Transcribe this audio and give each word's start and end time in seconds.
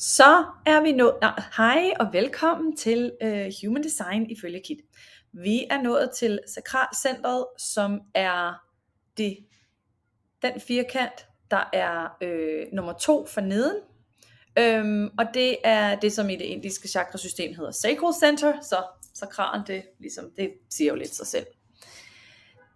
Så 0.00 0.44
er 0.66 0.82
vi 0.82 0.92
nået, 0.92 1.14
nej, 1.20 1.42
hej 1.56 1.92
og 2.00 2.12
velkommen 2.12 2.76
til 2.76 3.12
uh, 3.24 3.30
Human 3.62 3.82
Design 3.82 4.30
ifølge 4.30 4.60
Kit. 4.64 4.78
Vi 5.32 5.66
er 5.70 5.82
nået 5.82 6.10
til 6.18 6.40
Sakralcentret, 6.54 7.46
som 7.58 8.00
er 8.14 8.64
det, 9.16 9.38
den 10.42 10.60
firkant, 10.60 11.26
der 11.50 11.70
er 11.72 12.16
øh, 12.20 12.66
nummer 12.72 12.92
to 12.92 13.26
for 13.26 13.40
neden. 13.40 13.76
Øhm, 14.58 15.10
og 15.18 15.24
det 15.34 15.56
er 15.64 15.94
det, 15.94 16.12
som 16.12 16.30
i 16.30 16.36
det 16.36 16.44
indiske 16.44 16.88
chakrasystem 16.88 17.54
hedder 17.54 17.70
Sacral 17.70 18.14
Center, 18.20 18.60
så 18.62 18.76
sakralen, 19.14 19.66
det, 19.66 19.82
ligesom, 20.00 20.30
det 20.36 20.52
siger 20.70 20.92
jo 20.92 20.98
lidt 20.98 21.14
sig 21.14 21.26
selv. 21.26 21.46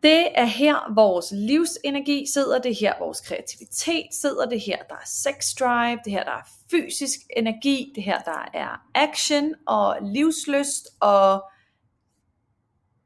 Det 0.03 0.29
er 0.35 0.45
her 0.45 0.95
vores 0.95 1.33
livsenergi 1.37 2.27
sidder, 2.35 2.59
det 2.59 2.71
er 2.71 2.77
her 2.81 2.95
vores 2.99 3.21
kreativitet 3.21 4.07
sidder, 4.13 4.47
det 4.47 4.57
er 4.57 4.61
her 4.67 4.83
der 4.89 4.95
er 4.95 5.07
sex 5.07 5.55
drive, 5.61 5.99
det 6.05 6.07
er 6.07 6.11
her 6.11 6.25
der 6.25 6.31
er 6.31 6.49
fysisk 6.71 7.21
energi, 7.37 7.93
det 7.95 8.03
her 8.05 8.19
der 8.19 8.49
er 8.55 8.87
action 8.95 9.55
og 9.67 9.97
livsløst 10.03 10.89
og 11.01 11.43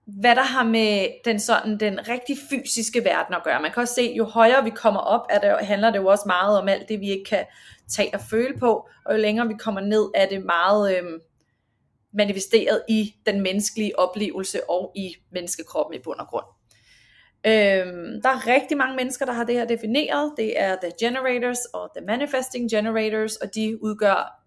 hvad 0.07 0.37
der 0.37 0.43
har 0.43 0.65
med 0.65 1.09
den 1.25 1.41
sådan 1.41 1.81
den 1.81 2.09
rigtig 2.09 2.37
fysiske 2.51 3.05
verden 3.05 3.35
at 3.35 3.45
gøre. 3.45 3.63
Man 3.63 3.73
kan 3.73 3.81
også 3.81 3.95
se, 3.95 4.15
jo 4.17 4.25
højere 4.25 4.65
vi 4.65 4.71
kommer 4.71 5.01
op, 5.01 5.27
er 5.31 5.39
det, 5.39 5.67
handler 5.67 5.91
det 5.91 5.99
jo 5.99 6.07
også 6.07 6.25
meget 6.27 6.59
om 6.59 6.69
alt 6.69 6.89
det, 6.89 7.01
vi 7.01 7.11
ikke 7.11 7.25
kan 7.25 7.45
tage 7.89 8.15
og 8.15 8.21
føle 8.21 8.59
på, 8.59 8.89
og 9.05 9.15
jo 9.15 9.21
længere 9.21 9.49
vi 9.49 9.55
kommer 9.55 9.81
ned, 9.81 10.11
er 10.15 10.29
det 10.29 10.45
meget 10.45 10.99
øhm, 10.99 11.21
manifesteret 12.13 12.83
i 12.89 13.15
den 13.27 13.41
menneskelige 13.41 13.99
oplevelse 13.99 14.71
og 14.71 14.93
i 14.97 15.15
menneskekroppen 15.33 16.01
i 16.01 16.03
bund 16.03 16.19
og 16.19 16.27
grund. 16.27 16.56
Øhm, 17.47 18.23
der 18.23 18.29
er 18.29 18.47
rigtig 18.47 18.77
mange 18.77 18.97
mennesker, 18.97 19.27
der 19.27 19.33
har 19.33 19.45
det 19.45 19.55
her 19.55 19.65
defineret. 19.65 20.33
Det 20.37 20.61
er 20.61 20.77
the 20.83 20.93
generators 21.01 21.65
og 21.65 21.91
the 21.97 22.07
manifesting 22.07 22.71
generators, 22.71 23.37
og 23.37 23.55
de 23.55 23.83
udgør 23.83 24.43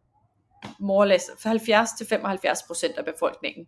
more 0.80 0.99
or 0.99 1.05
less 1.05 1.30
70-75% 1.30 2.97
af 2.97 3.05
befolkningen. 3.05 3.67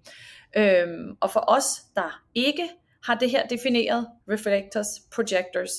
Øhm, 0.58 1.18
og 1.22 1.32
for 1.32 1.44
os, 1.48 1.66
der 1.96 2.24
ikke 2.36 2.70
har 3.04 3.16
det 3.16 3.30
her 3.30 3.48
defineret, 3.48 4.08
reflectors, 4.30 4.88
projectors 5.16 5.72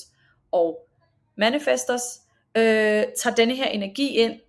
og 0.51 0.87
manifestors, 1.37 2.01
øh, 2.57 2.63
tager 3.23 3.35
denne 3.37 3.55
her 3.55 3.65
energi 3.65 4.07
ind 4.07 4.39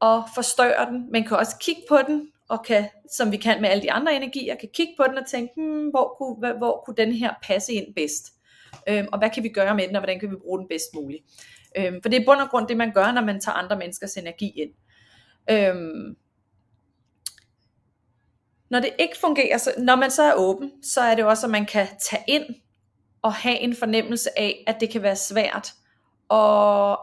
og 0.00 0.24
forstørrer 0.34 0.90
den. 0.90 1.12
Man 1.12 1.24
kan 1.24 1.36
også 1.36 1.56
kigge 1.60 1.82
på 1.88 1.98
den, 2.06 2.28
og 2.48 2.64
kan, 2.64 2.88
som 3.10 3.32
vi 3.32 3.36
kan 3.36 3.60
med 3.60 3.68
alle 3.68 3.82
de 3.82 3.92
andre 3.92 4.14
energier, 4.14 4.54
kan 4.54 4.68
kigge 4.74 4.94
på 4.96 5.04
den 5.08 5.18
og 5.18 5.26
tænke, 5.26 5.52
hmm, 5.56 5.88
hvor, 5.88 6.14
kunne, 6.18 6.34
hvor, 6.38 6.58
hvor 6.58 6.82
kunne 6.86 6.96
den 6.96 7.12
her 7.12 7.34
passe 7.42 7.72
ind 7.72 7.94
bedst? 7.94 8.32
Øhm, 8.88 9.08
og 9.12 9.18
hvad 9.18 9.30
kan 9.30 9.42
vi 9.42 9.48
gøre 9.48 9.74
med 9.74 9.88
den, 9.88 9.96
og 9.96 10.00
hvordan 10.00 10.20
kan 10.20 10.30
vi 10.30 10.36
bruge 10.36 10.58
den 10.58 10.68
bedst 10.68 10.94
muligt? 10.94 11.24
Øhm, 11.78 12.02
for 12.02 12.08
det 12.08 12.20
er 12.20 12.24
bund 12.26 12.40
og 12.40 12.48
grund 12.50 12.68
det, 12.68 12.76
man 12.76 12.92
gør, 12.92 13.12
når 13.12 13.24
man 13.24 13.40
tager 13.40 13.56
andre 13.56 13.78
menneskers 13.78 14.16
energi 14.16 14.50
ind. 14.50 14.70
Øhm, 15.50 16.16
når 18.70 18.80
det 18.80 18.90
ikke 18.98 19.18
fungerer, 19.18 19.58
så, 19.58 19.72
når 19.78 19.96
man 19.96 20.10
så 20.10 20.22
er 20.22 20.34
åben, 20.34 20.72
så 20.82 21.00
er 21.00 21.14
det 21.14 21.24
også, 21.24 21.46
at 21.46 21.50
man 21.50 21.66
kan 21.66 21.86
tage 22.00 22.24
ind 22.28 22.44
og 23.22 23.32
have 23.32 23.58
en 23.58 23.76
fornemmelse 23.76 24.38
af, 24.38 24.64
at 24.66 24.80
det 24.80 24.90
kan 24.90 25.02
være 25.02 25.16
svært, 25.16 25.72
og 26.28 26.98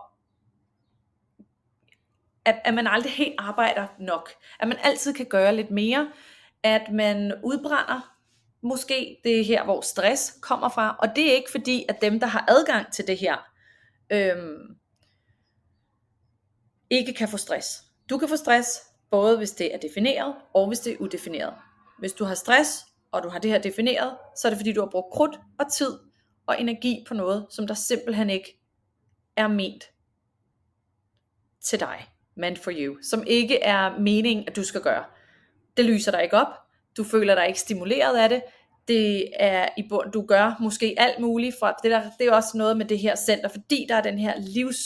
at, 2.46 2.62
at 2.66 2.74
man 2.74 2.88
aldrig 2.88 3.12
helt 3.12 3.36
arbejder 3.38 3.88
nok. 4.00 4.30
At 4.60 4.68
man 4.68 4.78
altid 4.84 5.14
kan 5.14 5.26
gøre 5.26 5.56
lidt 5.56 5.72
mere. 5.72 6.12
At 6.64 6.92
man 6.92 7.34
udbrænder 7.44 8.12
måske 8.64 9.17
det 9.23 9.39
er 9.39 9.44
her, 9.44 9.64
hvor 9.64 9.81
stress 9.81 10.38
kommer 10.42 10.69
fra. 10.69 10.95
Og 11.00 11.08
det 11.16 11.31
er 11.31 11.36
ikke 11.36 11.52
fordi, 11.52 11.86
at 11.89 12.02
dem, 12.02 12.19
der 12.19 12.28
har 12.28 12.45
adgang 12.47 12.94
til 12.94 13.08
det 13.08 13.17
her, 13.17 13.38
øhm, 14.09 14.75
ikke 16.89 17.14
kan 17.14 17.28
få 17.28 17.38
stress. 17.38 17.67
Du 18.09 18.17
kan 18.17 18.30
få 18.30 18.36
stress, 18.36 18.67
både 19.11 19.38
hvis 19.38 19.52
det 19.52 19.73
er 19.73 19.78
defineret, 19.78 20.36
og 20.53 20.67
hvis 20.67 20.80
det 20.80 20.94
er 20.94 20.97
udefineret. 20.97 21.53
Hvis 22.00 22.14
du 22.14 22.25
har 22.25 22.36
stress, 22.36 22.86
og 23.11 23.23
du 23.23 23.30
har 23.30 23.39
det 23.39 23.52
her 23.52 23.61
defineret, 23.61 24.17
så 24.38 24.47
er 24.47 24.50
det 24.50 24.59
fordi, 24.59 24.73
du 24.73 24.81
har 24.81 24.89
brugt 24.92 25.14
krudt 25.14 25.39
og 25.59 25.71
tid 25.73 25.99
og 26.48 26.61
energi 26.61 27.05
på 27.08 27.14
noget, 27.14 27.48
som 27.49 27.67
der 27.67 27.73
simpelthen 27.73 28.30
ikke 28.30 28.59
er 29.36 29.48
ment 29.48 29.83
til 31.61 31.80
dig. 31.80 32.08
Meant 32.36 32.59
for 32.59 32.71
you. 32.76 32.98
Som 33.02 33.23
ikke 33.27 33.59
er 33.59 33.99
meningen, 33.99 34.48
at 34.48 34.55
du 34.55 34.64
skal 34.64 34.82
gøre. 34.82 35.05
Det 35.77 35.86
lyser 35.86 36.11
dig 36.11 36.23
ikke 36.23 36.38
op. 36.38 36.63
Du 36.98 37.04
føler 37.04 37.36
dig 37.36 37.48
ikke 37.48 37.59
stimuleret 37.59 38.17
af 38.17 38.30
det. 38.30 38.42
Det 38.87 39.30
er 39.39 39.70
i 39.77 39.83
bund, 39.89 40.11
du 40.11 40.26
gør 40.26 40.58
måske 40.59 40.95
alt 40.98 41.20
muligt 41.20 41.55
fra 41.59 41.76
det, 41.83 41.92
der, 41.92 42.02
det 42.20 42.27
er 42.27 42.31
også 42.31 42.58
noget 42.58 42.77
med 42.77 42.86
det 42.86 42.99
her 42.99 43.15
center, 43.15 43.48
fordi 43.48 43.86
der 43.89 43.95
er 43.95 44.02
den 44.02 44.20
her 44.20 44.33
livs, 44.39 44.77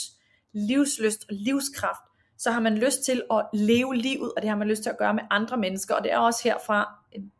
livsløst 0.52 1.24
og 1.28 1.34
livskraft, 1.34 2.00
så 2.38 2.50
har 2.50 2.60
man 2.60 2.78
lyst 2.78 3.04
til 3.04 3.22
at 3.30 3.46
leve 3.54 3.96
livet, 3.96 4.32
og 4.36 4.42
det 4.42 4.50
har 4.50 4.56
man 4.56 4.68
lyst 4.68 4.82
til 4.82 4.90
at 4.90 4.98
gøre 4.98 5.14
med 5.14 5.22
andre 5.30 5.56
mennesker, 5.56 5.94
og 5.94 6.04
det 6.04 6.12
er 6.12 6.18
også 6.18 6.40
herfra 6.44 6.94
en, 7.12 7.32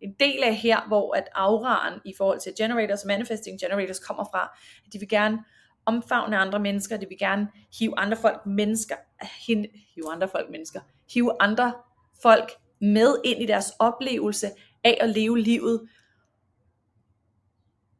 en 0.00 0.14
del 0.20 0.42
af 0.42 0.54
her, 0.54 0.80
hvor 0.88 1.14
at 1.14 1.28
auraen 1.34 2.00
i 2.04 2.14
forhold 2.16 2.40
til 2.40 2.52
generators, 2.58 3.04
manifesting 3.04 3.60
generators 3.60 3.98
kommer 3.98 4.24
fra, 4.24 4.58
at 4.86 4.92
de 4.92 4.98
vil 4.98 5.08
gerne 5.08 5.38
omfavne 5.86 6.36
andre 6.36 6.60
mennesker, 6.60 6.96
de 6.96 7.06
vil 7.08 7.18
gerne 7.18 7.48
hive 7.78 7.98
andre 7.98 8.16
folk 8.16 8.46
mennesker, 8.46 8.96
hive 9.46 10.12
andre 10.12 10.28
folk 10.28 10.50
mennesker, 10.50 10.80
hive 11.14 11.32
andre 11.40 11.72
folk 12.22 12.52
med 12.80 13.16
ind 13.24 13.42
i 13.42 13.46
deres 13.46 13.72
oplevelse 13.78 14.50
af 14.84 14.98
at 15.00 15.08
leve 15.08 15.38
livet. 15.38 15.88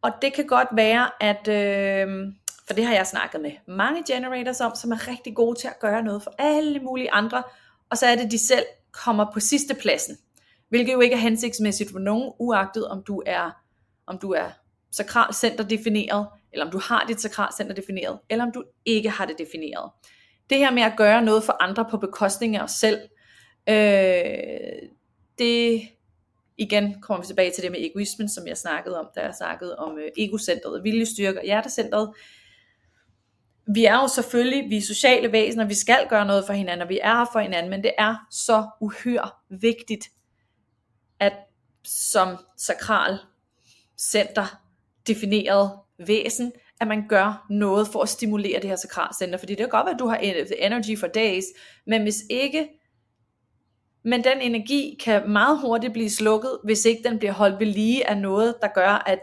Og 0.02 0.10
det 0.22 0.32
kan 0.32 0.46
godt 0.46 0.68
være, 0.72 1.10
at 1.20 1.48
øh, 1.48 2.32
for 2.66 2.74
det 2.74 2.86
har 2.86 2.94
jeg 2.94 3.06
snakket 3.06 3.40
med 3.40 3.52
mange 3.68 4.04
generators 4.06 4.60
om, 4.60 4.74
som 4.74 4.92
er 4.92 5.08
rigtig 5.08 5.34
gode 5.34 5.58
til 5.60 5.68
at 5.68 5.78
gøre 5.80 6.02
noget 6.02 6.22
for 6.22 6.34
alle 6.38 6.80
mulige 6.80 7.10
andre, 7.10 7.42
og 7.90 7.98
så 7.98 8.06
er 8.06 8.16
det, 8.16 8.30
de 8.30 8.46
selv 8.46 8.64
kommer 8.92 9.32
på 9.32 9.40
sidste 9.40 9.74
pladsen. 9.74 10.16
Hvilket 10.68 10.92
jo 10.92 11.00
ikke 11.00 11.14
er 11.14 11.20
hensigtsmæssigt 11.20 11.90
for 11.90 11.98
nogen, 11.98 12.32
uagtet 12.38 12.88
om 12.88 13.02
du 13.02 13.22
er, 13.26 13.50
om 14.06 14.18
du 14.18 14.32
er 14.32 14.48
sakralcenter 14.90 15.64
defineret, 15.64 16.26
eller 16.52 16.64
om 16.64 16.72
du 16.72 16.78
har 16.78 17.04
dit 17.08 17.20
sakralcenter 17.20 17.74
defineret, 17.74 18.18
eller 18.30 18.44
om 18.44 18.52
du 18.52 18.64
ikke 18.84 19.10
har 19.10 19.26
det 19.26 19.38
defineret. 19.38 19.90
Det 20.50 20.58
her 20.58 20.70
med 20.70 20.82
at 20.82 20.92
gøre 20.96 21.22
noget 21.22 21.44
for 21.44 21.62
andre 21.62 21.84
på 21.90 21.96
bekostning 21.96 22.56
af 22.56 22.62
os 22.62 22.70
selv, 22.70 22.98
øh, 23.68 24.88
det 25.38 25.88
igen 26.56 27.00
kommer 27.00 27.22
vi 27.22 27.26
tilbage 27.26 27.50
til 27.50 27.62
det 27.62 27.70
med 27.70 27.80
egoismen, 27.80 28.28
som 28.28 28.46
jeg 28.46 28.56
snakkede 28.56 28.98
om, 28.98 29.08
da 29.16 29.20
jeg 29.20 29.34
snakkede 29.34 29.76
om 29.78 29.98
øh, 29.98 30.10
egocentret, 30.18 30.84
viljestyrke 30.84 31.40
og 31.40 31.44
hjertecentret. 31.44 32.14
Vi 33.74 33.84
er 33.84 33.94
jo 33.94 34.08
selvfølgelig, 34.08 34.70
vi 34.70 34.76
er 34.76 34.82
sociale 34.82 35.32
væsener, 35.32 35.64
vi 35.64 35.74
skal 35.74 36.06
gøre 36.08 36.26
noget 36.26 36.46
for 36.46 36.52
hinanden, 36.52 36.82
og 36.82 36.88
vi 36.88 36.98
er 37.02 37.18
her 37.18 37.26
for 37.32 37.40
hinanden, 37.40 37.70
men 37.70 37.82
det 37.82 37.92
er 37.98 38.16
så 38.30 38.66
uhyre 38.80 39.30
vigtigt, 39.48 40.08
at 41.20 41.32
som 41.84 42.36
sakral 42.56 43.18
center 43.98 44.62
defineret 45.06 45.70
væsen, 46.06 46.52
at 46.80 46.88
man 46.88 47.08
gør 47.08 47.46
noget 47.50 47.88
for 47.88 48.02
at 48.02 48.08
stimulere 48.08 48.60
det 48.60 48.68
her 48.68 48.76
sakralcenter, 48.76 49.38
fordi 49.38 49.52
det 49.52 49.58
kan 49.58 49.68
godt 49.68 49.86
være, 49.86 49.94
at 49.94 49.98
du 49.98 50.06
har 50.06 50.16
energy 50.58 50.98
for 50.98 51.06
days, 51.06 51.44
men 51.86 52.02
hvis 52.02 52.24
ikke, 52.30 52.68
men 54.06 54.24
den 54.24 54.40
energi 54.40 54.98
kan 55.04 55.30
meget 55.30 55.60
hurtigt 55.60 55.92
blive 55.92 56.10
slukket, 56.10 56.58
hvis 56.64 56.84
ikke 56.84 57.08
den 57.08 57.18
bliver 57.18 57.32
holdt 57.32 57.60
ved 57.60 57.66
lige 57.66 58.10
af 58.10 58.18
noget, 58.18 58.54
der 58.62 58.68
gør, 58.74 59.02
at 59.06 59.18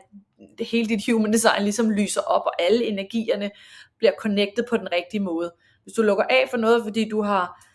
hele 0.60 0.90
dit 0.90 1.12
human 1.12 1.34
design 1.34 1.64
ligesom 1.64 1.90
lyser 1.90 2.22
op, 2.22 2.42
og 2.46 2.62
alle 2.62 2.86
energierne 2.86 3.52
bliver 3.98 4.12
connected 4.20 4.64
på 4.70 4.78
den 4.78 4.92
rigtige 4.92 5.22
måde. 5.22 5.54
Hvis 5.84 5.94
du 5.94 6.02
lukker 6.02 6.24
af 6.30 6.48
for 6.50 6.58
noget, 6.58 6.84
fordi 6.84 7.10
du 7.10 7.22
har, 7.22 7.66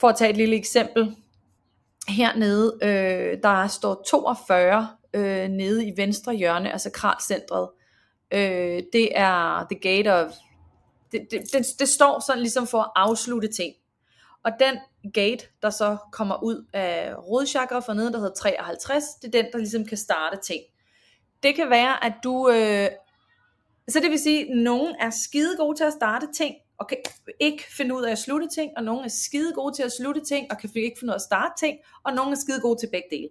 for 0.00 0.08
at 0.08 0.16
tage 0.16 0.30
et 0.30 0.36
lille 0.36 0.56
eksempel, 0.56 1.16
hernede, 2.08 2.78
øh, 2.82 3.38
der 3.42 3.66
står 3.66 4.04
42 4.08 4.88
øh, 5.14 5.48
nede 5.48 5.86
i 5.86 5.92
venstre 5.96 6.34
hjørne, 6.34 6.72
altså 6.72 6.90
kralcentret. 6.90 7.68
Øh, 8.32 8.82
det 8.92 9.08
er 9.18 9.66
the 9.70 9.80
gate 9.80 10.14
of, 10.14 10.32
det, 11.12 11.20
det, 11.30 11.40
det, 11.52 11.66
det 11.78 11.88
står 11.88 12.22
sådan 12.26 12.42
ligesom 12.42 12.66
for 12.66 12.78
at 12.78 12.90
afslutte 12.96 13.48
ting. 13.48 13.74
Og 14.46 14.52
den 14.60 14.78
gate, 15.12 15.48
der 15.62 15.70
så 15.70 15.96
kommer 16.12 16.42
ud 16.42 16.64
af 16.72 17.14
rodchakra 17.18 17.80
for 17.80 17.92
neden, 17.92 18.12
der 18.12 18.18
hedder 18.18 18.34
53, 18.34 19.04
det 19.22 19.34
er 19.34 19.42
den, 19.42 19.52
der 19.52 19.58
ligesom 19.58 19.84
kan 19.84 19.96
starte 19.96 20.36
ting. 20.42 20.62
Det 21.42 21.54
kan 21.54 21.70
være, 21.70 22.04
at 22.04 22.12
du 22.24 22.50
øh, 22.50 22.88
så 23.88 24.00
det 24.00 24.10
vil 24.10 24.18
sige, 24.18 24.40
at 24.40 24.56
nogen 24.56 24.94
er 25.00 25.10
skide 25.10 25.56
gode 25.56 25.76
til 25.76 25.84
at 25.84 25.92
starte 25.92 26.26
ting, 26.34 26.54
og 26.78 26.88
kan 26.88 26.98
ikke 27.40 27.64
finde 27.76 27.94
ud 27.94 28.02
af 28.02 28.12
at 28.12 28.18
slutte 28.18 28.48
ting, 28.54 28.72
og 28.76 28.84
nogen 28.84 29.04
er 29.04 29.08
skide 29.08 29.52
gode 29.52 29.74
til 29.74 29.82
at 29.82 29.92
slutte 29.92 30.20
ting, 30.24 30.46
og 30.50 30.58
kan 30.58 30.70
ikke 30.74 30.98
finde 30.98 31.10
ud 31.10 31.14
af 31.14 31.18
at 31.18 31.22
starte 31.22 31.66
ting, 31.66 31.78
og 32.04 32.12
nogen 32.12 32.32
er 32.32 32.36
skide 32.36 32.60
gode 32.60 32.80
til 32.80 32.88
begge 32.92 33.08
dele. 33.10 33.28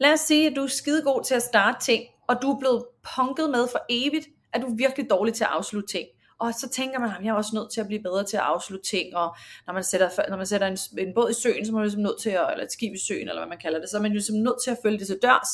Lad 0.00 0.12
os 0.12 0.20
sige, 0.20 0.46
at 0.46 0.56
du 0.56 0.62
er 0.62 0.66
skide 0.66 1.02
god 1.02 1.24
til 1.24 1.34
at 1.34 1.42
starte 1.42 1.84
ting, 1.84 2.04
og 2.28 2.42
du 2.42 2.52
er 2.52 2.58
blevet 2.58 2.84
punket 3.16 3.50
med 3.50 3.68
for 3.68 3.80
evigt, 3.88 4.28
at 4.52 4.62
du 4.62 4.66
er 4.66 4.74
virkelig 4.74 5.10
dårlig 5.10 5.34
til 5.34 5.44
at 5.44 5.50
afslutte 5.50 5.88
ting. 5.88 6.08
Og 6.40 6.54
så 6.54 6.68
tænker 6.68 6.98
man, 6.98 7.10
at 7.10 7.24
jeg 7.24 7.30
er 7.30 7.34
også 7.34 7.50
nødt 7.54 7.72
til 7.72 7.80
at 7.80 7.86
blive 7.86 8.02
bedre 8.02 8.24
til 8.24 8.36
at 8.36 8.42
afslutte 8.42 8.86
ting, 8.86 9.16
og 9.16 9.36
når 9.66 9.74
man 9.74 9.84
sætter, 9.84 10.10
når 10.28 10.36
man 10.36 10.46
sætter 10.46 10.66
en, 10.66 10.78
en 10.98 11.14
båd 11.14 11.30
i 11.30 11.34
søen, 11.42 11.66
så 11.66 11.72
er 11.72 11.74
man 11.74 11.82
ligesom 11.82 12.02
nødt 12.02 12.20
til 12.20 12.30
at, 12.30 12.46
eller 12.52 12.64
et 12.64 12.72
skib 12.72 12.94
i 12.94 12.98
søen, 13.08 13.28
eller 13.28 13.40
hvad 13.40 13.48
man 13.48 13.58
kalder 13.58 13.80
det, 13.80 13.88
så 13.88 13.96
er 13.96 14.02
man 14.02 14.12
ligesom 14.12 14.36
nødt 14.36 14.62
til 14.64 14.70
at 14.70 14.78
følge 14.82 14.98
det 14.98 15.06
til 15.06 15.18
dørs, 15.22 15.48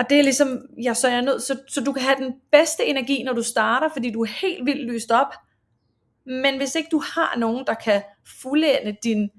og 0.00 0.10
det 0.10 0.18
er 0.18 0.22
ligesom, 0.22 0.66
ja, 0.82 0.94
så, 0.94 1.08
er 1.08 1.20
nødt, 1.20 1.42
så, 1.42 1.58
så 1.68 1.80
du 1.80 1.92
kan 1.92 2.02
have 2.02 2.16
den 2.18 2.34
bedste 2.52 2.84
energi, 2.84 3.22
når 3.22 3.32
du 3.32 3.42
starter, 3.42 3.88
fordi 3.92 4.10
du 4.10 4.22
er 4.22 4.28
helt 4.40 4.66
vildt 4.66 4.92
lyst 4.92 5.10
op. 5.10 5.34
Men 6.26 6.56
hvis 6.56 6.74
ikke 6.74 6.88
du 6.92 7.02
har 7.14 7.38
nogen, 7.38 7.66
der 7.66 7.74
kan 7.74 8.02
fuldende 8.42 8.96
din, 9.04 9.30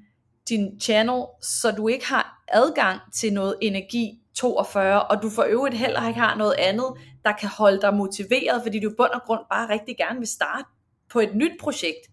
din 0.52 0.80
channel, 0.80 1.24
så 1.42 1.72
du 1.72 1.88
ikke 1.88 2.06
har 2.06 2.44
adgang 2.48 3.00
til 3.14 3.34
noget 3.34 3.56
energi 3.62 4.20
42, 4.36 5.04
og 5.04 5.22
du 5.22 5.30
for 5.30 5.44
øvrigt 5.44 5.78
heller 5.78 6.08
ikke 6.08 6.20
har 6.20 6.38
noget 6.38 6.56
andet, 6.58 6.86
der 7.26 7.32
kan 7.32 7.50
holde 7.50 7.82
dig 7.82 7.94
motiveret, 7.94 8.62
fordi 8.64 8.80
du 8.80 8.90
i 8.90 8.94
bund 8.98 9.12
og 9.12 9.22
grund 9.22 9.42
bare 9.52 9.70
rigtig 9.70 9.98
gerne 9.98 10.20
vil 10.20 10.28
starte 10.28 10.66
på 11.10 11.20
et 11.20 11.36
nyt 11.36 11.60
projekt, 11.60 12.08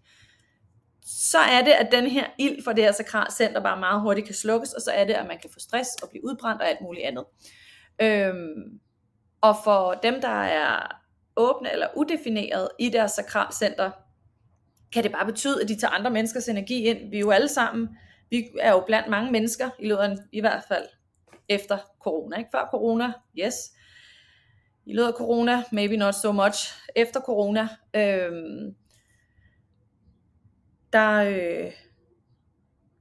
så 1.05 1.37
er 1.37 1.61
det, 1.61 1.71
at 1.71 1.91
den 1.91 2.07
her 2.07 2.25
ild 2.39 2.63
for 2.63 2.73
det 2.73 2.83
her 2.83 2.91
sakralcenter 2.91 3.61
bare 3.61 3.79
meget 3.79 4.01
hurtigt 4.01 4.25
kan 4.25 4.35
slukkes, 4.35 4.73
og 4.73 4.81
så 4.81 4.91
er 4.91 5.05
det, 5.05 5.13
at 5.13 5.27
man 5.27 5.37
kan 5.41 5.49
få 5.53 5.59
stress 5.59 5.89
og 6.03 6.09
blive 6.09 6.25
udbrændt 6.25 6.61
og 6.61 6.69
alt 6.69 6.81
muligt 6.81 7.05
andet. 7.05 7.25
Øhm, 8.01 8.79
og 9.41 9.55
for 9.63 9.93
dem, 9.93 10.21
der 10.21 10.43
er 10.43 10.99
åbne 11.35 11.71
eller 11.71 11.87
udefineret 11.95 12.69
i 12.79 12.89
deres 12.89 13.11
sakralcenter, 13.11 13.91
kan 14.93 15.03
det 15.03 15.11
bare 15.11 15.25
betyde, 15.25 15.61
at 15.61 15.69
de 15.69 15.79
tager 15.79 15.91
andre 15.91 16.11
menneskers 16.11 16.47
energi 16.47 16.83
ind. 16.83 17.09
Vi 17.09 17.15
er 17.15 17.19
jo 17.19 17.31
alle 17.31 17.47
sammen, 17.47 17.87
vi 18.29 18.47
er 18.59 18.71
jo 18.71 18.83
blandt 18.87 19.09
mange 19.09 19.31
mennesker, 19.31 19.69
i 19.79 19.87
løbet 19.87 20.01
af, 20.01 20.15
i 20.31 20.39
hvert 20.39 20.63
fald 20.67 20.85
efter 21.49 21.77
corona. 22.03 22.37
Ikke? 22.37 22.49
Før 22.51 22.67
corona, 22.71 23.13
yes. 23.39 23.55
I 24.85 24.93
løbet 24.93 25.07
af 25.07 25.13
corona, 25.13 25.63
maybe 25.71 25.97
not 25.97 26.15
so 26.15 26.31
much. 26.31 26.73
Efter 26.95 27.21
corona, 27.21 27.67
øh, 27.93 28.31
der, 30.93 31.13
øh, 31.15 31.71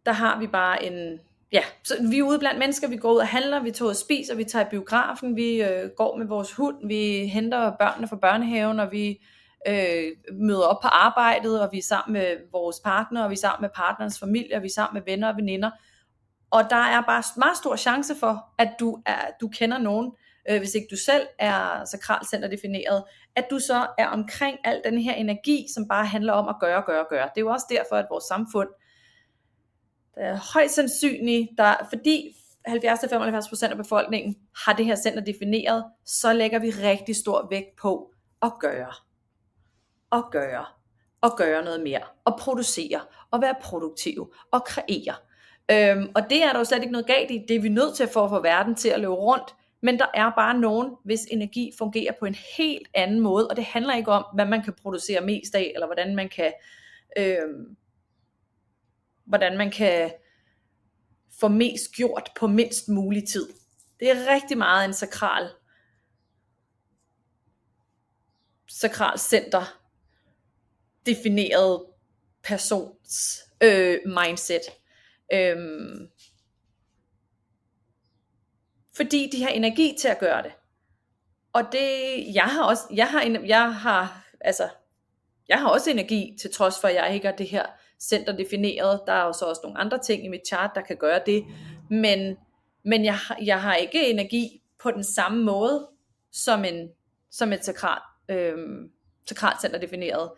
der 0.07 0.13
har 0.13 0.39
vi 0.41 0.47
bare 0.47 0.85
en, 0.85 1.21
ja, 1.53 1.63
så 1.85 1.95
vi 2.11 2.19
er 2.19 2.23
ude 2.23 2.39
blandt 2.39 2.59
mennesker, 2.59 2.89
vi 2.89 2.97
går 2.97 3.13
ud 3.13 3.19
og 3.19 3.29
handler, 3.29 3.63
vi 3.63 3.71
tager 3.71 3.89
og 3.89 3.97
spiser, 3.97 4.35
vi 4.35 4.45
tager 4.45 4.67
i 4.67 4.71
biografen, 4.71 5.37
vi 5.37 5.63
øh, 5.63 5.91
går 5.97 6.17
med 6.17 6.27
vores 6.27 6.53
hund, 6.53 6.89
vi 6.89 7.27
henter 7.27 7.77
børnene 7.77 8.09
fra 8.09 8.17
børnehaven, 8.17 8.81
og 8.81 8.93
vi 8.93 9.21
øh, 9.69 10.37
møder 10.41 10.62
op 10.62 10.81
på 10.82 10.88
arbejdet, 10.88 11.62
og 11.62 11.69
vi 11.73 11.79
er 11.79 11.82
sammen 11.82 12.12
med 12.12 12.37
vores 12.53 12.76
partner, 12.85 13.25
og 13.25 13.31
vi 13.31 13.35
er 13.35 13.38
sammen 13.38 13.62
med 13.62 13.70
partnerens 13.75 14.19
familie, 14.19 14.56
og 14.56 14.62
vi 14.62 14.67
er 14.67 14.73
sammen 14.73 14.94
med 14.94 15.12
venner 15.12 15.29
og 15.29 15.37
veninder. 15.37 15.70
Og 16.50 16.65
der 16.70 16.76
er 16.76 17.03
bare 17.03 17.23
meget 17.37 17.56
stor 17.56 17.76
chance 17.76 18.15
for, 18.15 18.55
at 18.59 18.70
du, 18.81 19.03
er, 19.06 19.20
du 19.41 19.49
kender 19.49 19.79
nogen, 19.79 20.12
øh, 20.50 20.59
hvis 20.59 20.75
ikke 20.75 20.87
du 20.91 20.97
selv 20.97 21.26
er 21.38 21.85
sakralcenter 21.85 22.49
defineret, 22.49 23.05
at 23.37 23.47
du 23.50 23.59
så 23.59 23.87
er 23.99 24.06
omkring 24.06 24.59
al 24.65 24.82
den 24.85 24.99
her 24.99 25.15
energi, 25.15 25.67
som 25.75 25.88
bare 25.88 26.06
handler 26.06 26.32
om 26.32 26.49
at 26.49 26.56
gøre, 26.61 26.82
gøre, 26.87 27.06
gøre. 27.11 27.29
Det 27.35 27.41
er 27.41 27.41
jo 27.41 27.49
også 27.49 27.67
derfor, 27.71 27.97
at 27.97 28.06
vores 28.11 28.25
samfund 28.25 28.69
der 30.14 30.25
er 30.25 30.38
højst 30.55 30.75
sandsynligt, 30.75 31.49
der, 31.59 31.75
fordi 31.88 32.37
70-75% 32.69 33.71
af 33.71 33.76
befolkningen 33.76 34.37
har 34.64 34.73
det 34.73 34.87
her 34.87 34.97
center 34.97 35.21
defineret, 35.21 35.85
så 36.06 36.32
lægger 36.32 36.59
vi 36.59 36.71
rigtig 36.71 37.17
stor 37.17 37.49
vægt 37.50 37.76
på 37.82 38.12
at 38.43 38.53
gøre. 38.61 38.93
At 40.13 40.25
gøre. 40.31 40.65
Og 41.21 41.37
gøre 41.37 41.65
noget 41.65 41.81
mere. 41.81 42.03
Og 42.25 42.39
producere. 42.39 43.01
Og 43.31 43.41
være 43.41 43.55
produktiv. 43.63 44.35
Og 44.53 44.65
kreere. 44.65 45.15
Øhm, 45.71 46.13
og 46.15 46.23
det 46.31 46.43
er 46.43 46.53
der 46.53 46.59
jo 46.59 46.65
slet 46.65 46.83
ikke 46.83 46.93
noget 46.93 47.07
galt 47.07 47.31
i. 47.31 47.45
Det 47.49 47.57
er 47.57 47.61
vi 47.61 47.69
nødt 47.69 47.97
til 47.97 48.03
at 48.03 48.11
få 48.11 48.29
for 48.29 48.41
verden 48.41 48.75
til 48.75 48.89
at 48.89 49.01
løbe 49.01 49.15
rundt. 49.15 49.55
Men 49.83 49.99
der 49.99 50.07
er 50.15 50.31
bare 50.37 50.59
nogen, 50.59 50.97
hvis 51.05 51.25
energi 51.31 51.73
fungerer 51.79 52.13
på 52.19 52.25
en 52.25 52.37
helt 52.57 52.89
anden 52.95 53.21
måde. 53.21 53.49
Og 53.49 53.57
det 53.57 53.65
handler 53.65 53.97
ikke 53.97 54.11
om, 54.11 54.25
hvad 54.35 54.47
man 54.47 54.63
kan 54.63 54.75
producere 54.83 55.21
mest 55.21 55.55
af, 55.55 55.73
eller 55.75 55.87
hvordan 55.87 56.17
man 56.17 56.29
kan, 56.29 56.53
øhm, 57.19 57.77
hvordan 59.25 59.59
man 59.59 59.71
kan 59.71 60.11
få 61.41 61.49
mest 61.49 61.93
gjort 61.93 62.31
på 62.39 62.47
mindst 62.47 62.89
mulig 62.89 63.29
tid. 63.29 63.49
Det 64.01 64.11
er 64.11 64.35
rigtig 64.35 64.59
meget 64.59 64.85
en 64.85 64.95
sakral 64.95 65.49
sakral 68.69 69.19
center 69.19 69.78
defineret 71.09 71.85
persons 72.43 73.39
øh, 73.63 73.99
mindset. 74.05 74.63
Øhm, 75.33 76.09
fordi 78.97 79.31
de 79.33 79.43
har 79.43 79.51
energi 79.51 79.97
til 80.01 80.09
at 80.09 80.19
gøre 80.19 80.43
det. 80.43 80.53
Og 81.53 81.63
det, 81.73 82.25
jeg 82.35 82.45
har 82.45 82.65
også, 82.65 82.83
jeg 82.95 83.07
har, 83.07 83.43
jeg 83.47 83.75
har, 83.75 84.27
altså, 84.41 84.69
jeg 85.49 85.59
har 85.59 85.69
også 85.69 85.91
energi, 85.91 86.37
til 86.41 86.53
trods 86.53 86.81
for, 86.81 86.89
at 86.89 86.95
jeg 86.95 87.15
ikke 87.15 87.27
har 87.27 87.37
det 87.37 87.49
her 87.49 87.67
center 88.01 88.37
defineret. 88.37 89.01
Der 89.07 89.13
er 89.13 89.25
jo 89.25 89.33
så 89.33 89.45
også 89.45 89.61
nogle 89.65 89.79
andre 89.79 89.99
ting 89.99 90.25
i 90.25 90.29
mit 90.29 90.47
chart, 90.47 90.71
der 90.75 90.81
kan 90.81 90.97
gøre 90.97 91.21
det. 91.27 91.45
Men, 91.91 92.37
men 92.85 93.05
jeg, 93.05 93.19
jeg 93.45 93.63
har 93.63 93.75
ikke 93.75 94.11
energi 94.11 94.63
på 94.83 94.91
den 94.91 95.05
samme 95.05 95.45
måde, 95.45 95.89
som, 96.33 96.65
en, 96.65 96.89
som 97.31 97.53
et 97.53 97.65
sakral, 97.65 98.01
øhm, 98.29 98.91
sakralt 99.29 99.61
center 99.61 99.79
defineret 99.79 100.31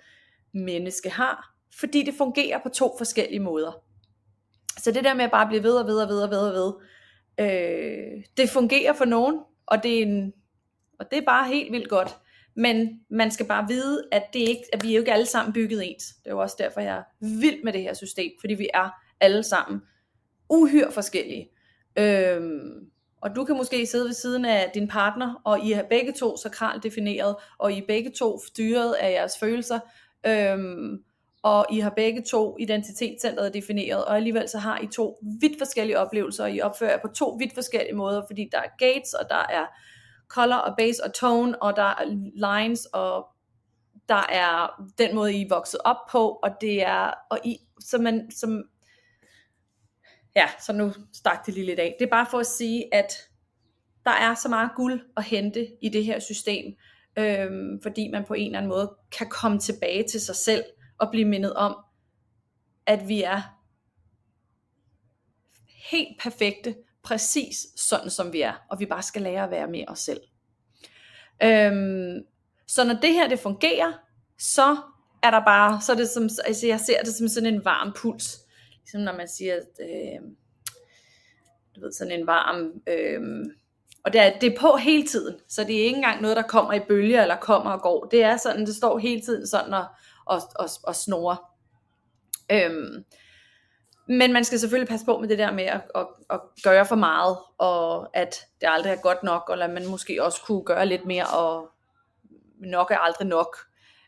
menneske 0.55 1.11
har. 1.11 1.55
Fordi 1.81 2.03
det 2.03 2.15
fungerer 2.15 2.59
på 2.63 2.69
to 2.69 2.95
forskellige 2.99 3.41
måder. 3.41 3.73
Så 4.79 4.93
det 4.93 5.05
der 5.05 5.15
med 5.15 5.25
at 5.25 5.31
bare 5.31 5.47
blive 5.47 5.63
ved 5.63 5.75
og 5.75 5.87
ved 5.87 6.03
og 6.03 6.09
ved 6.09 6.23
og 6.23 6.31
ved 6.31 6.39
og 6.39 6.55
ved, 6.55 6.73
øh, 7.41 8.25
det 8.37 8.51
fungerer 8.51 8.93
for 8.93 9.05
nogen, 9.05 9.41
og 9.67 9.83
det, 9.83 9.99
er 9.99 10.03
en, 10.03 10.33
og 10.99 11.11
det 11.11 11.19
er 11.19 11.25
bare 11.27 11.49
helt 11.49 11.73
vildt 11.73 11.89
godt. 11.89 12.17
Men 12.57 13.01
man 13.11 13.31
skal 13.31 13.47
bare 13.47 13.69
vide, 13.69 14.09
at, 14.13 14.23
det 14.33 14.39
ikke, 14.39 14.63
at 14.73 14.83
vi 14.83 14.91
er 14.91 14.95
jo 14.95 15.01
ikke 15.01 15.13
alle 15.13 15.27
sammen 15.27 15.53
bygget 15.53 15.91
ens. 15.91 16.05
Det 16.05 16.27
er 16.27 16.31
jo 16.31 16.39
også 16.39 16.57
derfor, 16.59 16.81
jeg 16.81 16.97
er 16.97 17.03
vild 17.41 17.65
med 17.65 17.73
det 17.73 17.83
her 17.83 17.95
system, 17.95 18.31
fordi 18.41 18.55
vi 18.55 18.69
er 18.75 18.91
alle 19.21 19.43
sammen 19.43 19.81
uhyre 20.51 20.93
forskellige. 20.93 21.49
Øhm, 21.99 22.91
og 23.23 23.37
du 23.37 23.45
kan 23.45 23.57
måske 23.57 23.87
sidde 23.87 24.05
ved 24.05 24.13
siden 24.13 24.45
af 24.45 24.71
din 24.75 24.89
partner, 24.89 25.35
og 25.45 25.61
I 25.61 25.71
har 25.71 25.83
begge 25.83 26.13
to 26.13 26.37
sakralt 26.37 26.83
defineret, 26.83 27.37
og 27.59 27.73
I 27.73 27.79
er 27.79 27.87
begge 27.87 28.11
to 28.11 28.41
styret 28.47 28.95
af 28.95 29.13
jeres 29.13 29.39
følelser. 29.41 29.79
Øhm, 30.27 31.05
og 31.43 31.67
I 31.71 31.79
har 31.79 31.91
begge 31.91 32.23
to 32.23 32.57
identitetscentret 32.59 33.55
defineret, 33.55 34.05
og 34.05 34.17
alligevel 34.17 34.49
så 34.49 34.59
har 34.59 34.81
I 34.81 34.87
to 34.87 35.19
vidt 35.41 35.59
forskellige 35.59 35.99
oplevelser, 35.99 36.45
og 36.45 36.53
I 36.53 36.61
opfører 36.61 36.91
jer 36.91 37.01
på 37.03 37.09
to 37.09 37.37
vidt 37.39 37.55
forskellige 37.55 37.95
måder, 37.97 38.23
fordi 38.27 38.49
der 38.53 38.59
er 38.59 38.69
gates, 38.79 39.15
og 39.15 39.29
der 39.29 39.47
er 39.51 39.67
color 40.29 40.57
og 40.57 40.75
base 40.79 41.05
og 41.05 41.15
tone, 41.15 41.63
og 41.63 41.77
der 41.77 41.83
er 41.83 42.05
lines, 42.35 42.87
og 42.87 43.27
der 44.09 44.27
er 44.29 44.83
den 44.99 45.15
måde, 45.15 45.35
I 45.35 45.43
er 45.43 45.49
vokset 45.49 45.81
op 45.85 45.97
på, 46.11 46.29
og 46.43 46.51
det 46.61 46.83
er, 46.83 47.13
og 47.31 47.39
I, 47.45 47.57
så 47.81 47.99
man, 47.99 48.31
som, 48.31 48.65
ja, 50.37 50.49
så 50.61 50.73
nu 50.73 50.93
stak 51.13 51.47
det 51.47 51.55
lige 51.55 51.67
lidt 51.67 51.79
af. 51.79 51.97
Det 51.99 52.07
er 52.07 52.11
bare 52.11 52.27
for 52.31 52.39
at 52.39 52.47
sige, 52.47 52.95
at 52.95 53.13
der 54.05 54.11
er 54.11 54.35
så 54.35 54.49
meget 54.49 54.71
guld 54.77 55.01
at 55.17 55.25
hente 55.25 55.69
i 55.83 55.89
det 55.89 56.05
her 56.05 56.19
system, 56.19 56.75
øhm, 57.19 57.83
fordi 57.83 58.09
man 58.09 58.25
på 58.25 58.35
en 58.35 58.47
eller 58.47 58.59
anden 58.59 58.69
måde 58.69 58.97
kan 59.19 59.29
komme 59.29 59.59
tilbage 59.59 60.05
til 60.09 60.21
sig 60.21 60.37
selv, 60.37 60.65
og 60.99 61.11
blive 61.11 61.29
mindet 61.29 61.55
om, 61.55 61.77
at 62.87 63.09
vi 63.09 63.23
er 63.23 63.43
helt 65.91 66.21
perfekte, 66.21 66.77
præcis 67.03 67.57
sådan 67.77 68.11
som 68.11 68.33
vi 68.33 68.41
er, 68.41 68.53
og 68.71 68.81
vi 68.81 68.87
bare 68.87 69.03
skal 69.03 69.23
lære 69.23 69.45
at 69.45 69.51
være 69.51 69.67
med 69.67 69.85
os 69.89 69.99
selv. 69.99 70.21
Øhm, 71.43 72.25
så 72.67 72.85
når 72.85 72.95
det 72.95 73.13
her 73.13 73.29
det 73.29 73.39
fungerer, 73.39 73.93
så 74.39 74.77
er 75.23 75.31
der 75.31 75.45
bare, 75.45 75.81
så 75.81 75.93
er 75.93 75.97
det 75.97 76.09
som, 76.09 76.23
altså 76.23 76.67
jeg 76.67 76.81
ser 76.81 77.03
det 77.03 77.15
som 77.15 77.29
sådan 77.29 77.55
en 77.55 77.65
varm 77.65 77.93
puls, 77.97 78.39
ligesom 78.81 79.01
når 79.01 79.17
man 79.17 79.29
siger, 79.29 79.55
at, 79.55 79.81
øh, 79.81 80.21
du 81.75 81.81
ved, 81.81 81.93
sådan 81.93 82.21
en 82.21 82.27
varm, 82.27 82.83
øh, 82.87 83.47
og 84.05 84.13
det 84.13 84.21
er, 84.21 84.39
det 84.39 84.53
er 84.53 84.61
på 84.61 84.77
hele 84.77 85.07
tiden, 85.07 85.37
så 85.49 85.65
det 85.65 85.77
er 85.81 85.85
ikke 85.85 85.97
engang 85.97 86.23
noget, 86.23 86.37
der 86.37 86.43
kommer 86.43 86.73
i 86.73 86.81
bølger, 86.89 87.23
eller 87.23 87.37
kommer 87.37 87.71
og 87.71 87.83
går, 87.83 88.05
det 88.05 88.23
er 88.23 88.37
sådan, 88.37 88.67
det 88.67 88.77
står 88.77 88.99
hele 88.99 89.21
tiden 89.21 89.47
sådan 89.47 89.75
og, 89.75 89.85
og, 90.27 90.41
og, 90.55 90.69
og 90.85 90.97
snore. 90.97 91.37
Øhm, 92.53 93.05
men 94.09 94.33
man 94.33 94.45
skal 94.45 94.59
selvfølgelig 94.59 94.89
passe 94.89 95.07
på 95.07 95.19
med 95.19 95.29
det 95.29 95.39
der 95.39 95.53
med 95.53 95.65
at, 95.65 95.81
at, 95.95 96.07
at 96.31 96.41
gøre 96.63 96.87
for 96.87 96.97
meget, 96.97 97.39
og 97.59 98.17
at 98.17 98.47
det 98.61 98.69
aldrig 98.71 98.93
er 98.93 99.01
godt 99.03 99.23
nok, 99.23 99.51
eller 99.53 99.69
man 99.69 99.87
måske 99.87 100.25
også 100.25 100.43
kunne 100.47 100.65
gøre 100.65 100.87
lidt 100.87 101.07
mere, 101.07 101.27
og 101.27 101.69
nok 102.59 102.91
er 102.91 102.99
aldrig 102.99 103.27
nok. 103.29 103.57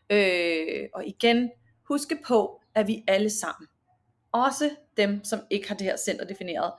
Øh, 0.09 0.89
og 0.93 1.05
igen, 1.05 1.51
huske 1.87 2.17
på, 2.25 2.61
at 2.75 2.87
vi 2.87 3.03
alle 3.07 3.29
sammen, 3.29 3.67
også 4.31 4.69
dem, 4.97 5.23
som 5.23 5.39
ikke 5.49 5.67
har 5.67 5.75
det 5.75 5.87
her 5.87 5.97
center 5.97 6.25
defineret, 6.25 6.73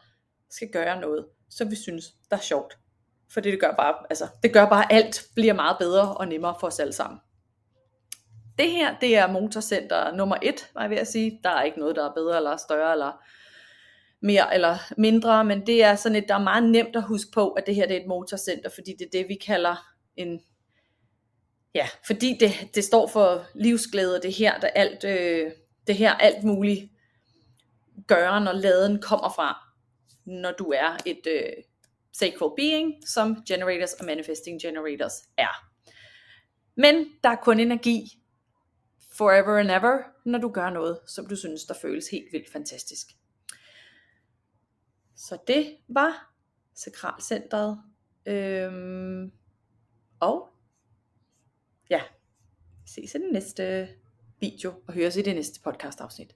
skal 0.50 0.68
gøre 0.73 1.00
noget, 1.00 1.26
som 1.50 1.71
vi 1.71 1.76
synes, 1.76 2.04
der 2.30 2.37
er 2.37 2.40
sjovt. 2.40 2.78
Fordi 3.33 3.50
det 3.50 3.61
gør 3.61 3.75
bare, 3.78 3.95
altså, 4.11 4.28
det 4.43 4.52
gør 4.52 4.69
bare, 4.69 4.93
alt 4.93 5.25
bliver 5.35 5.54
meget 5.54 5.76
bedre 5.78 6.14
og 6.14 6.28
nemmere 6.28 6.54
for 6.61 6.66
os 6.66 6.81
alle 6.81 6.93
sammen. 6.93 7.21
Det 8.59 8.71
her, 8.71 8.99
det 9.00 9.16
er 9.16 9.26
motorcenter 9.26 10.14
nummer 10.14 10.37
et, 10.43 10.71
var 10.75 10.81
jeg 10.81 10.90
ved 10.90 10.97
at 10.97 11.09
sige. 11.09 11.40
Der 11.45 11.50
er 11.50 11.62
ikke 11.62 11.78
noget, 11.78 11.97
der 11.97 12.11
er 12.11 12.14
bedre 12.14 12.37
eller 12.37 12.57
større 12.57 12.93
eller 12.93 13.12
mere 14.23 14.54
eller 14.54 14.78
mindre, 14.97 15.45
men 15.45 15.66
det 15.66 15.85
er 15.85 15.95
sådan 15.95 16.16
et, 16.16 16.28
der 16.28 16.35
er 16.35 16.43
meget 16.43 16.71
nemt 16.71 16.97
at 16.97 17.02
huske 17.02 17.31
på, 17.35 17.49
at 17.50 17.66
det 17.66 17.75
her 17.75 17.87
det 17.87 17.97
er 17.97 18.00
et 18.00 18.07
motorcenter, 18.07 18.71
fordi 18.75 18.95
det 18.99 19.04
er 19.04 19.19
det, 19.19 19.28
vi 19.28 19.35
kalder 19.35 19.76
en, 20.16 20.40
ja, 21.75 21.88
fordi 22.07 22.37
det, 22.40 22.52
det 22.75 22.85
står 22.85 23.07
for 23.07 23.45
livsglæde, 23.54 24.21
det 24.23 24.33
her, 24.33 24.61
der 24.61 24.69
alt, 24.69 25.04
øh, 25.04 25.50
det 25.87 25.95
her 25.95 26.14
alt 26.14 26.45
muligt 26.45 26.90
gøren 28.07 28.49
og 28.49 28.54
laden 28.54 29.02
kommer 29.02 29.33
fra, 29.37 29.59
når 30.26 30.52
du 30.52 30.73
er 30.76 30.97
et 31.07 31.26
øh, 31.26 31.52
sacral 32.18 32.50
being, 32.56 33.09
som 33.09 33.44
generators 33.49 33.92
og 33.92 34.04
manifesting 34.04 34.61
generators 34.61 35.23
er. 35.37 35.71
Men 36.75 37.06
der 37.23 37.28
er 37.28 37.37
kun 37.37 37.61
energi 37.61 38.21
forever 39.12 39.59
and 39.59 39.71
ever, 39.71 39.99
når 40.25 40.38
du 40.38 40.49
gør 40.49 40.71
noget, 40.71 40.99
som 41.06 41.26
du 41.26 41.37
synes, 41.37 41.64
der 41.64 41.75
føles 41.75 42.09
helt 42.09 42.33
vildt 42.33 42.50
fantastisk. 42.50 43.06
Så 45.16 45.38
det 45.47 45.76
var 45.88 46.35
Sakralcentret. 46.75 47.80
Øhm, 48.26 49.33
og 50.21 50.49
ja, 51.90 52.02
ses 52.87 53.14
i 53.14 53.18
den 53.18 53.33
næste 53.33 53.88
video 54.40 54.83
og 54.87 54.94
høres 54.94 55.16
i 55.16 55.23
det 55.23 55.35
næste 55.35 55.61
podcast 55.61 56.00
afsnit. 56.00 56.35